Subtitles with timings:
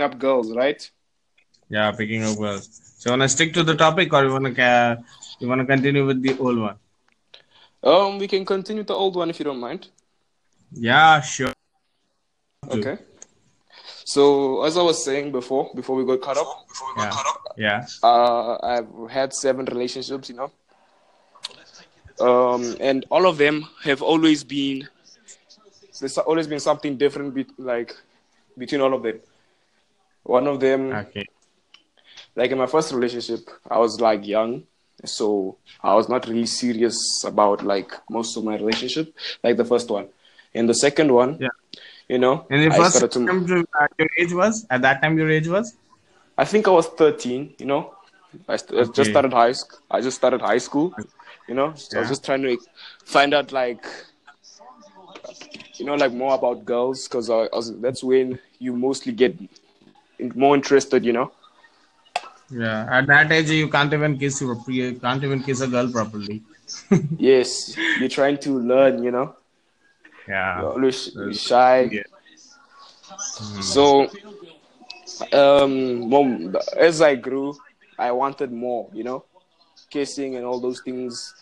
[0.00, 0.90] up girls, right?
[1.68, 2.68] Yeah, picking up girls.
[2.98, 4.98] So, you wanna stick to the topic, or you wanna
[5.38, 6.76] you wanna continue with the old one?
[7.82, 9.88] Um, we can continue the old one if you don't mind.
[10.72, 11.52] Yeah, sure.
[12.68, 12.98] Okay.
[14.04, 17.16] So as I was saying before, before we got cut up, Yeah.
[17.56, 17.86] Yeah.
[18.02, 20.50] uh, I've had seven relationships, you know.
[22.20, 24.88] Um, and all of them have always been
[26.00, 27.94] there's always been something different, be- like
[28.56, 29.20] between all of them.
[30.22, 31.26] One of them, Okay.
[32.36, 34.64] like in my first relationship, I was like young,
[35.04, 39.90] so I was not really serious about like most of my relationship, like the first
[39.90, 40.08] one.
[40.54, 41.48] And the second one, Yeah.
[42.08, 43.46] you know, And the I first started to.
[43.46, 45.74] to- uh, your age was at that time your age was
[46.38, 47.94] I think I was 13, you know.
[48.48, 49.78] I, st- I just started high school.
[49.90, 50.94] I just started high school,
[51.48, 51.74] you know.
[51.74, 52.56] So I was just trying to
[53.04, 53.84] find out, like,
[55.76, 59.36] you know, like more about girls because I, I that's when you mostly get
[60.34, 61.32] more interested, you know.
[62.62, 65.88] yeah at that age you can't even kiss your you can't even kiss a girl
[65.96, 66.42] properly
[67.18, 69.34] Yes, you're trying to learn, you know.
[70.28, 71.90] Yeah, You're always shy.
[71.92, 72.02] Yeah.
[73.60, 74.08] So,
[75.32, 77.56] um, mom, as I grew,
[77.98, 79.24] I wanted more, you know,
[79.90, 81.34] kissing and all those things.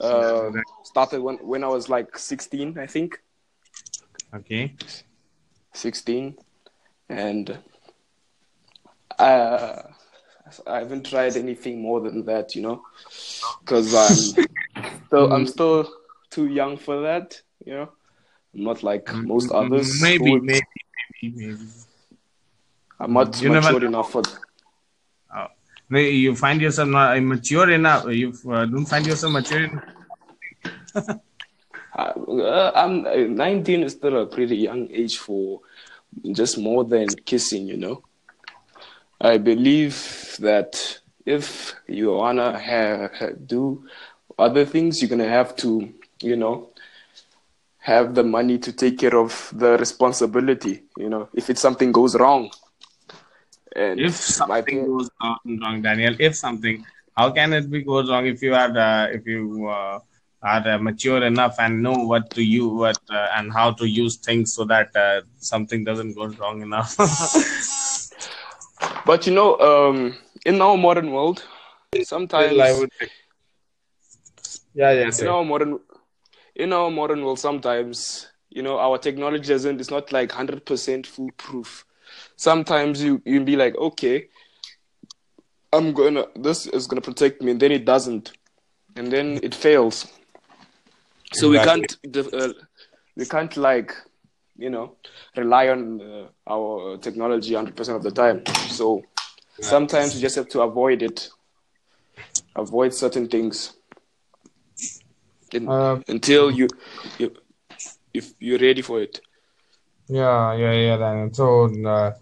[0.00, 0.50] Uh,
[0.84, 3.20] started when when I was like 16, I think,
[4.32, 4.74] okay
[5.72, 6.36] 16,
[7.08, 7.58] and
[9.18, 9.82] uh,
[10.66, 12.82] I haven't tried anything more than that, you know,
[13.60, 14.46] because I'm
[15.06, 15.90] still I'm still
[16.30, 17.88] too young for that, you know.
[18.54, 20.00] I'm not like most others.
[20.00, 20.66] maybe would- maybe
[21.22, 21.66] maybe maybe
[23.00, 23.86] I'm not You mature know.
[23.86, 24.22] enough for.
[25.34, 25.46] oh.
[25.90, 29.84] You find yourself not immature enough you uh, don't find yourself mature enough
[31.96, 35.60] Uh, I'm uh, 19 is still a pretty young age for
[36.32, 38.02] just more than kissing, you know.
[39.20, 43.84] I believe that if you wanna ha- ha- do
[44.38, 45.92] other things, you're gonna have to,
[46.22, 46.68] you know,
[47.78, 50.82] have the money to take care of the responsibility.
[50.96, 52.50] You know, if it's something goes wrong.
[53.74, 56.84] And if something goes wrong, wrong daniel if something
[57.16, 59.98] how can it be goes wrong if you are uh, if you uh,
[60.42, 64.16] are uh, mature enough and know what to you what uh, and how to use
[64.16, 66.96] things so that uh, something doesn't go wrong enough
[69.08, 71.42] but you know, um, in our modern world,
[72.02, 72.58] sometimes
[74.74, 75.80] yeah yes in our modern
[76.54, 81.86] in our modern world sometimes you know our technology doesn't it's not like 100% foolproof.
[82.36, 84.28] Sometimes you you be like okay
[85.72, 88.32] i'm gonna this is gonna protect me and then it doesn't.
[88.96, 90.06] And then it fails.
[91.32, 91.96] So we can't
[92.34, 92.52] uh,
[93.16, 93.94] we can't like
[94.58, 94.96] you know
[95.36, 98.44] rely on uh, our technology 100% of the time.
[98.68, 99.02] So
[99.60, 101.30] sometimes you just have to avoid it.
[102.56, 103.74] Avoid certain things.
[105.52, 106.68] In- Uh, until you
[107.18, 107.28] you
[108.12, 109.20] if you're ready for it.
[110.08, 110.96] Yeah, yeah, yeah.
[110.96, 111.34] Then.
[111.34, 111.46] So
[111.86, 112.12] uh,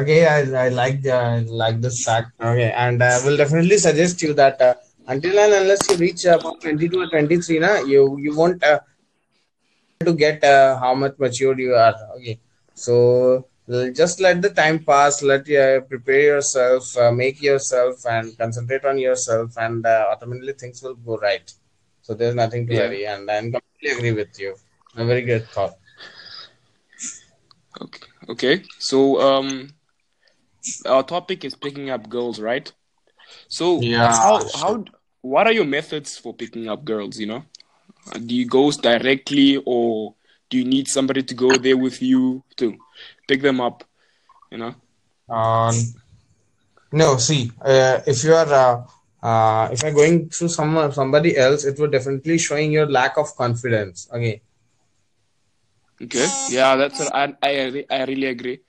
[0.00, 2.32] okay, I I like the I like this fact.
[2.40, 4.74] Okay, and I will definitely suggest you that uh,
[5.06, 8.62] until and unless you reach about twenty two or twenty three, na you you won't
[8.62, 8.80] uh,
[10.04, 11.94] to get uh, how much matured you are.
[12.16, 12.38] Okay,
[12.74, 13.46] so
[13.94, 15.22] just let the time pass.
[15.22, 20.82] Let uh, prepare yourself, uh, make yourself, and concentrate on yourself, and uh, automatically things
[20.82, 21.52] will go right.
[22.02, 22.76] So there's nothing to Yeah.
[22.76, 24.54] worry, and I completely agree with you.
[24.96, 25.74] A very good thought.
[27.80, 29.70] okay okay so um
[30.86, 32.72] our topic is picking up girls right
[33.48, 34.84] so Yeah, how how
[35.22, 37.44] what are your methods for picking up girls you know
[38.26, 40.14] do you go directly or
[40.50, 42.74] do you need somebody to go there with you to
[43.26, 43.84] pick them up
[44.50, 44.74] you know
[45.28, 45.74] Um,
[46.90, 48.76] no, see, uh, if you are uh,
[49.20, 53.36] uh, if you're going through someone somebody else, it would definitely showing your lack of
[53.36, 54.08] confidence.
[54.12, 54.40] Okay.
[56.02, 58.60] okay yeah that's what I I, I really agree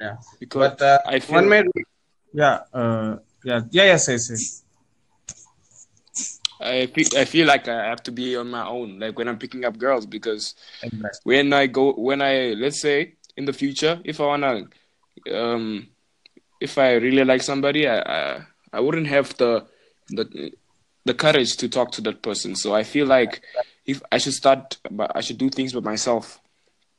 [0.00, 0.16] Yeah.
[0.40, 1.62] because But uh, I feel one may
[2.32, 4.62] yeah uh, yeah yeah yes yes yes.
[6.60, 9.38] I feel, I feel like I have to be on my own, like when I'm
[9.38, 11.20] picking up girls, because Exactly.
[11.24, 14.64] when I go, when I let's say in the future, if I wanna,
[15.32, 15.88] um,
[16.60, 18.40] if I really like somebody, I I,
[18.72, 19.66] I wouldn't have the
[20.08, 20.52] the
[21.04, 22.54] the courage to talk to that person.
[22.56, 23.42] So I feel like
[23.86, 26.40] if I should start, but I should do things by myself.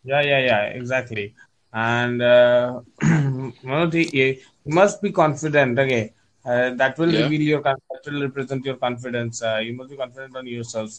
[0.04, 1.34] Yeah yeah yeah exactly.
[1.74, 5.78] And uh, you must be confident.
[5.78, 6.14] Okay.
[6.48, 7.22] Uh, that will Yeah.
[7.22, 9.42] reveal your that will represent your confidence.
[9.44, 10.92] Uh, you must be confident on yourself,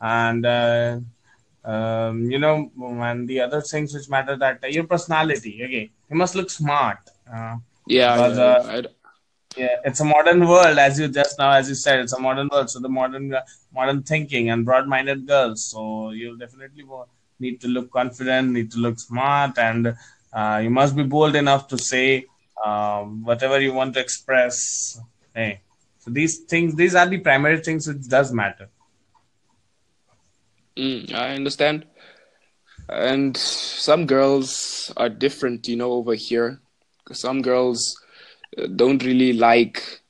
[0.00, 0.98] and uh,
[1.64, 2.70] um, you know,
[3.08, 5.54] and the other things which matter that uh, your personality.
[5.66, 6.98] Okay, you must look smart.
[7.32, 7.56] Uh,
[7.86, 8.62] Yeah, because yeah, uh,
[9.56, 9.76] yeah.
[9.84, 12.70] It's a modern world, as you just now, as you said, it's a modern world.
[12.70, 13.34] So the modern,
[13.74, 15.64] modern thinking and broad-minded girls.
[15.70, 16.84] So you definitely
[17.38, 19.94] need to look confident, need to look smart, and
[20.32, 22.26] uh, you must be bold enough to say
[22.64, 25.00] um, whatever you want to express.
[25.34, 25.60] Hey,
[25.98, 28.68] so these things, these are the primary things which does matter.
[30.76, 31.86] mm, I understand.
[32.88, 36.60] And some girls are different, you know, over here.
[37.12, 37.96] Some girls
[38.58, 40.00] uh, don't really like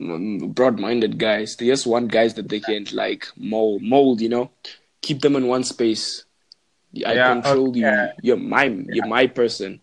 [0.00, 1.56] mm, broad-minded guys.
[1.56, 4.50] They just want guys that they can like mold, mold, you know,
[5.02, 6.24] keep them in one space.
[7.06, 7.18] I Yeah.
[7.18, 7.92] control you.
[7.92, 8.12] Okay.
[8.20, 9.82] You're my, you're my person.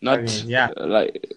[0.00, 0.68] Not Yeah.
[0.76, 1.34] uh, like,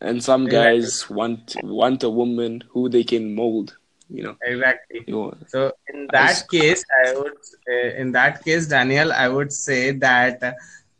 [0.00, 0.48] and some Exactly.
[0.48, 3.76] guys want want a woman who they can mold,
[4.08, 4.36] you know.
[4.42, 5.06] Exactly.
[5.06, 7.32] You know, So in that case, I would,
[7.70, 10.52] uh, in that case, Daniel, I would say that uh,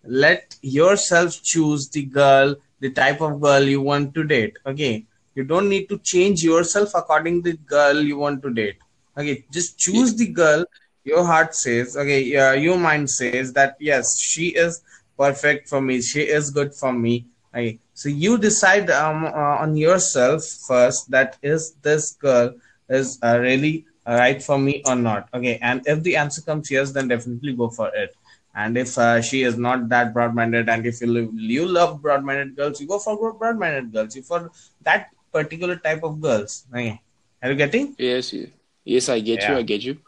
[0.05, 4.57] let yourself choose the girl, the type of girl you want to date.
[4.67, 5.05] Okay,
[5.35, 8.77] you don't need to change yourself according to the girl you want to date.
[9.17, 10.65] Okay, just choose the girl
[11.05, 11.97] your heart says.
[11.97, 14.81] Okay, yeah, your mind says that yes, she is
[15.19, 16.01] perfect for me.
[16.03, 17.27] She is good for me.
[17.55, 22.55] Okay, so you decide um, uh, on yourself first that is this girl
[22.89, 25.29] is uh, really right for me or not.
[25.35, 28.15] Okay, and if the answer comes yes, then definitely go for it.
[28.55, 32.57] And if uh, she is not that broad-minded, and if you lo- you love broad-minded
[32.57, 34.17] girls, you go for broad-minded girls.
[34.17, 34.51] You for
[34.83, 36.67] that particular type of girls.
[36.73, 37.01] Okay,
[37.43, 37.97] are you getting?
[37.99, 38.53] yes, ye-
[38.85, 39.57] yes, I get you.
[39.57, 39.99] I get you.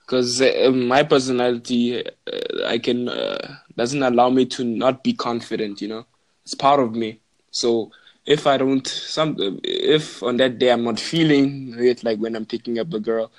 [0.00, 5.80] Because uh, my personality, uh, I can uh, doesn't allow me to not be confident.
[5.80, 6.06] You know,
[6.44, 7.20] it's part of me.
[7.50, 7.90] So
[8.26, 12.46] if I don't, some if on that day I'm not feeling it, like when I'm
[12.46, 13.30] picking up a girl,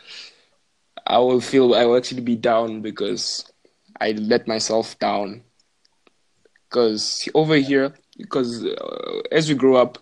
[1.06, 3.52] I will feel I will actually be down because
[4.00, 5.44] I let myself down.
[6.70, 9.98] Because over here, because uh, as we grow up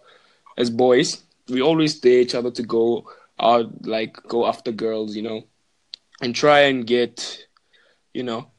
[0.57, 5.21] as boys, we always dare each other to go out, like go after girls, you
[5.21, 5.43] know,
[6.21, 7.45] and try and get,
[8.13, 8.50] you know,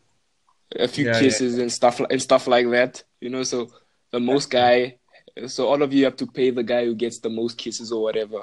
[0.78, 3.42] a few Yeah, yeah, kisses and stuff and stuff like that, you know.
[3.42, 3.70] So
[4.10, 4.98] the most guy,
[5.46, 8.02] so all of you have to pay the guy who gets the most kisses or
[8.02, 8.42] whatever.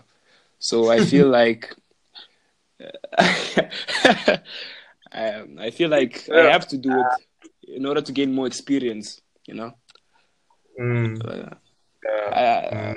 [0.60, 1.76] So I feel like,
[5.12, 7.14] um, I feel like I have to do it
[7.68, 9.74] in order to gain more experience, you know.
[10.80, 11.50] Mm, Uh,
[12.04, 12.32] yeah.
[12.32, 12.96] I,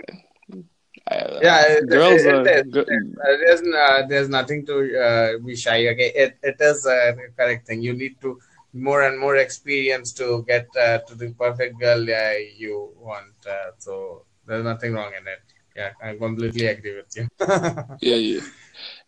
[0.51, 0.65] Mm.
[1.09, 2.87] I, Yeah, uh, girls it, it are, gir-
[3.25, 4.75] Uh, there's uh, there's nothing to
[5.07, 5.89] uh, be shy.
[5.89, 7.83] Okay, it, it is uh, the correct thing.
[7.83, 8.39] You need to
[8.73, 13.35] more and more experience to get uh, to the perfect girl uh, you want.
[13.47, 15.41] Uh, so there's nothing wrong in it.
[15.77, 17.29] Yeah, I completely agree with you.
[18.01, 18.41] yeah, yeah.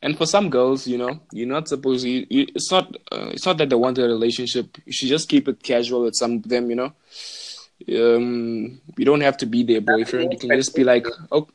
[0.03, 2.11] And for some girls, you know, you're not supposed to.
[2.11, 2.95] You, you, it's not.
[3.11, 4.77] Uh, it's not that they want a relationship.
[4.85, 6.71] You should just keep it casual with some of them.
[6.71, 6.93] You know,
[7.99, 10.33] um, you don't have to be their boyfriend.
[10.33, 11.49] You can just be like, oh,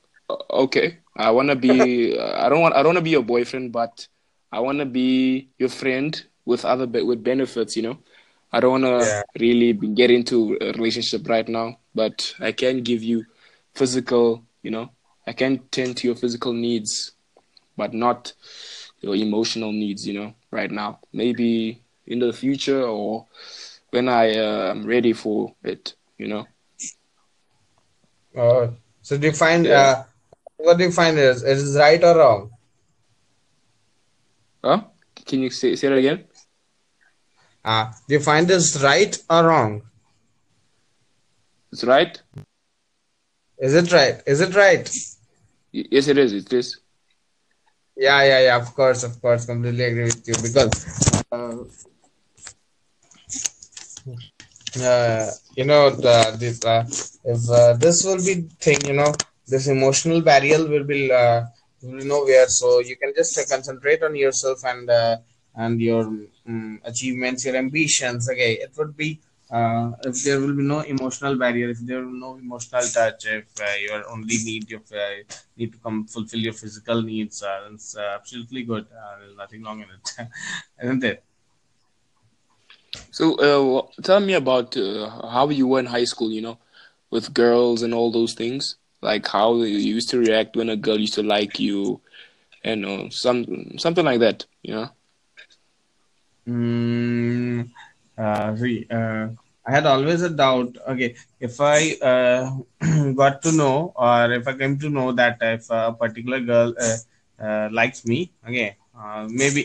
[0.51, 2.19] okay, I wanna be.
[2.19, 2.75] I don't want.
[2.75, 4.07] I don't wanna be your boyfriend, but
[4.51, 7.75] I wanna be your friend with other with benefits.
[7.75, 7.97] You know,
[8.51, 13.03] I don't wanna Yeah, really get into a relationship right now, but I can give
[13.03, 13.25] you
[13.75, 14.43] physical.
[14.63, 14.89] You know,
[15.27, 17.11] I can tend to your physical needs,
[17.77, 18.33] but not
[19.01, 20.07] your emotional needs.
[20.07, 23.27] You know, right now, maybe in the future or
[23.91, 25.95] when I uh, am ready for it.
[26.17, 26.47] You know.
[28.35, 29.71] Oh, so do you find Yeah.
[29.71, 30.03] uh,
[30.57, 32.51] what do you find is it is right or wrong?
[34.63, 34.83] Huh?
[35.25, 36.28] Can you say, say that again?
[37.63, 39.81] Uh, do you find this right or wrong?
[41.71, 42.19] It's right.
[43.59, 44.21] Is it right?
[44.25, 44.89] Is it right?
[45.71, 46.33] Yes, it is.
[46.33, 46.79] It is.
[47.95, 48.57] Yeah, yeah, yeah.
[48.57, 50.71] Of course, of course, completely agree with you because
[51.31, 51.57] uh,
[54.83, 56.83] uh, you know the, this uh,
[57.33, 58.33] if uh, this will be
[58.65, 59.11] thing you know
[59.47, 61.41] this emotional barrier will be uh,
[61.81, 65.15] will be nowhere so you can just concentrate on yourself and uh,
[65.63, 66.03] and your
[66.49, 69.09] um, achievements your ambitions okay it would be
[69.57, 73.25] uh, if there will be no emotional barrier if there will be no emotional touch
[73.39, 75.15] if uh, you only need your uh,
[75.57, 79.63] need to come fulfill your physical needs uh, it's uh, absolutely good uh, there's nothing
[79.63, 80.07] wrong in it
[80.83, 81.23] isn't it
[83.11, 86.57] So, uh, tell me about how you were in high school, you know,
[87.11, 88.75] with girls and all those things.
[89.01, 92.01] Like how you used to react when a girl used to like you,
[92.63, 94.89] and uh, some something like that, you know.
[96.49, 97.69] Mm,
[98.17, 99.27] uh, see, uh,
[99.67, 100.71] I had always a doubt.
[100.91, 101.79] Okay, if I
[102.11, 102.43] uh,
[103.21, 106.97] got to know, or if I came to know that if a particular girl uh,
[107.43, 109.61] uh, likes me, okay, uh, maybe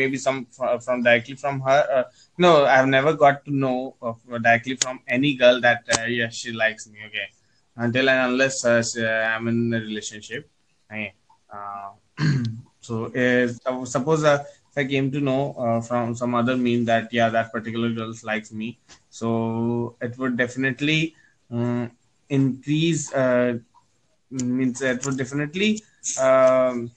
[0.00, 2.06] maybe some fr- from directly from her.
[2.38, 3.96] No, I've never got to know
[4.42, 6.98] directly from any girl that yes, she likes me.
[7.08, 7.28] Okay,
[7.76, 10.48] until and unless s- uh, I'm in a relationship.
[10.92, 11.14] Okay.
[12.80, 13.10] So
[13.84, 14.22] suppose
[14.78, 18.52] I came to know uh, from some other meme that yeah that particular girl likes
[18.52, 18.78] me,
[19.10, 21.14] so it would definitely
[21.50, 21.90] um,
[22.28, 23.12] increase.
[23.12, 23.58] Uh,
[24.30, 25.82] means it would definitely
[26.20, 26.90] um,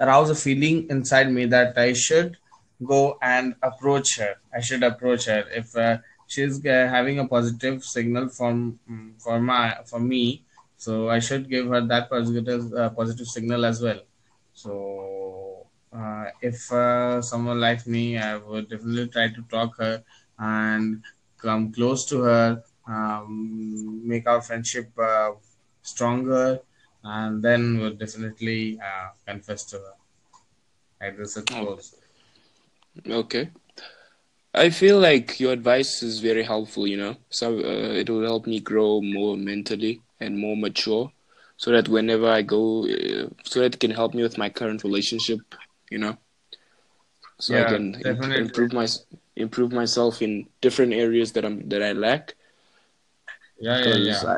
[0.00, 2.36] arouse a feeling inside me that I should
[2.84, 4.34] go and approach her.
[4.54, 9.40] I should approach her if uh, she's uh, having a positive signal from mm, for
[9.40, 10.44] my for me.
[10.76, 14.00] So I should give her that positive uh, positive signal as well.
[14.52, 14.70] So
[15.96, 20.02] uh, if uh, someone like me, I would definitely try to talk her
[20.38, 21.02] and
[21.38, 25.32] come close to her, um, make our friendship uh,
[25.82, 26.60] stronger,
[27.04, 29.94] and then would definitely uh, confess to her.
[31.00, 31.94] Like this it goes.
[33.08, 33.50] okay.
[34.54, 37.16] I feel like your advice is very helpful, you know.
[37.30, 41.12] So uh, it will help me grow more mentally and more mature,
[41.58, 44.82] so that whenever I go, uh, so that it can help me with my current
[44.82, 45.40] relationship,
[45.90, 46.16] you know,
[47.38, 48.42] so I can definitely.
[48.42, 48.86] improve my
[49.36, 52.34] improve myself in different areas that I'm that I lack.
[53.60, 54.36] Yeah, yeah, yeah.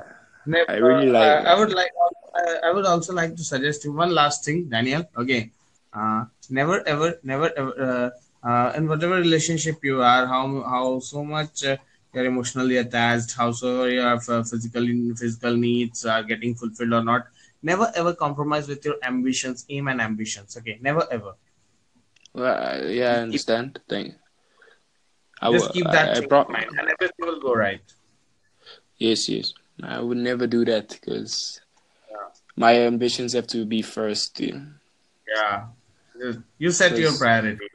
[0.69, 1.90] I I really I, like, I would like,
[2.35, 5.05] I, I would also like to suggest you one last thing, Daniel.
[5.17, 5.50] Okay,
[5.93, 11.25] uh, never ever, never ever, uh, uh, in whatever relationship you are, how how so
[11.25, 11.76] much uh,
[12.14, 14.87] you're emotionally attached, how so your uh, physical
[15.17, 17.26] physical needs are getting fulfilled or not.
[17.62, 20.57] Never ever compromise with your ambitions, aim and ambitions.
[20.57, 21.35] Okay, never ever.
[22.33, 23.81] well, yeah, I Keep, understand.
[23.88, 24.15] Thank
[25.41, 25.73] I just will.
[25.73, 27.81] keep I, that I pro in mind, and everything will go right.
[28.99, 29.55] yes, yes.
[29.83, 31.61] I would never do that because
[32.11, 32.17] Yeah.
[32.57, 34.38] my ambitions have to be first.
[34.41, 35.67] Yeah.
[36.19, 37.69] Yeah, you set your priority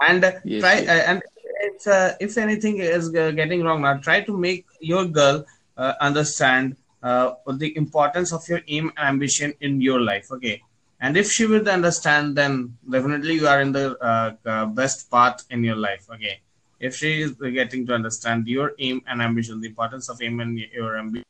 [0.00, 0.74] and yes, try.
[0.80, 0.88] yes.
[0.88, 1.22] Uh, and
[1.60, 5.44] if uh, if anything is uh, getting wrong, now try to make your girl
[5.76, 10.30] uh, understand uh, the importance of your aim and ambition in your life.
[10.32, 10.62] Okay,
[11.00, 15.44] and if she will understand, then definitely you are in the uh, uh, best path
[15.50, 16.06] in your life.
[16.14, 16.40] Okay,
[16.80, 20.58] if she is getting to understand your aim and ambition, the importance of aim and
[20.58, 21.26] your ambition,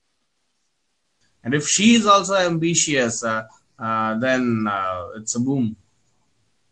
[1.45, 3.45] and if she is also ambitious, uh,
[3.79, 5.77] uh, then uh, it's a boom.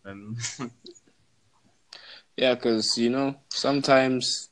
[0.04, 0.36] Then
[2.40, 4.48] Yeah, because you know, sometimes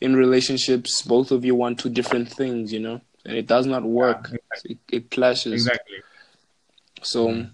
[0.00, 3.82] in relationships, both of you want two different things, you know, and it does not
[3.82, 4.30] yeah, work.
[4.32, 5.52] exactly, It, it clashes.
[5.52, 5.98] exactly.
[7.02, 7.50] So Mm.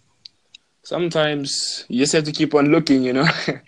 [0.83, 3.27] sometimes you just have to keep on looking, you know.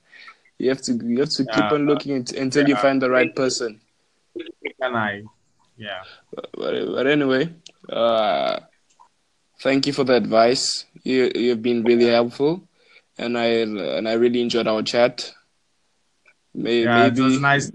[0.59, 3.29] You have to you have to keep on looking unt- until you find the right
[3.37, 3.79] person.
[4.35, 5.23] keep an eye.
[5.77, 6.01] Yeah.
[6.33, 6.49] But,
[6.97, 7.53] but anyway,
[7.91, 8.61] uh,
[9.61, 10.87] thank you for the advice.
[11.05, 12.63] You you've been really helpful,
[13.19, 15.35] and I and I really enjoyed our chat.
[16.55, 17.71] May, Yeah, it was maybe nice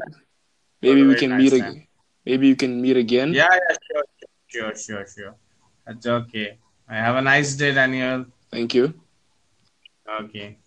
[0.81, 1.87] maybe we can nice meet again.
[2.25, 3.33] Maybe you can meet again.
[3.33, 4.03] Yeah, yeah, sure,
[4.51, 5.35] sure, sure, sure.
[5.85, 6.59] That's okay.
[6.87, 8.25] Have a nice day, Daniel.
[8.51, 8.93] Thank you.
[10.07, 10.60] Okay.